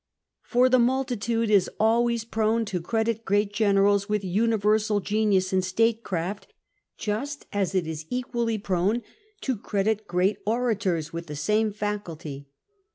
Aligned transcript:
For 0.41 0.67
the 0.67 0.79
multitude 0.79 1.51
is 1.51 1.69
always 1.79 2.23
prone 2.23 2.65
to 2.65 2.81
credit 2.81 3.23
great 3.23 3.53
generals 3.53 4.09
with 4.09 4.23
universal 4.23 4.99
genius 4.99 5.53
in 5.53 5.61
statecraft, 5.61 6.51
just 6.97 7.45
as 7.53 7.75
it 7.75 7.85
is 7.85 8.07
equally 8.09 8.57
prone 8.57 9.03
to 9.41 9.55
credit 9.55 10.07
great 10.07 10.39
orators 10.43 11.13
with 11.13 11.27
the 11.27 11.35
same 11.35 11.71
faculty. 11.71 12.47